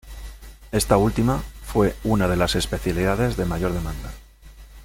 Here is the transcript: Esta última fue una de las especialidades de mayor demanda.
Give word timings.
Esta 0.71 0.97
última 0.97 1.43
fue 1.61 1.95
una 2.03 2.27
de 2.27 2.35
las 2.35 2.55
especialidades 2.55 3.37
de 3.37 3.45
mayor 3.45 3.71
demanda. 3.71 4.09